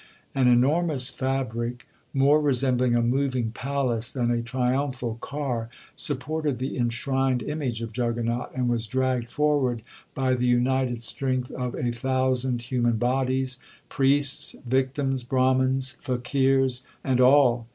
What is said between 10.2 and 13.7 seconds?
the united strength of a thousand human bodies,